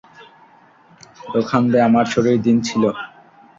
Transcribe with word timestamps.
লোখান্দে, 1.31 1.77
আমার 1.87 2.05
ছুটির 2.11 2.37
দিন 2.45 2.57
ছিল। 2.67 2.83